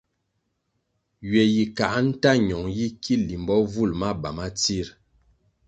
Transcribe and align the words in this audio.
Ywe 1.29 1.43
yi 1.53 1.63
kā 1.77 1.89
nta 2.07 2.31
ñong 2.47 2.67
yi 2.77 2.87
ki 3.01 3.13
limbo 3.27 3.55
vul 3.71 3.91
maba 3.99 4.29
ma 4.37 4.47
tsir? 4.59 4.87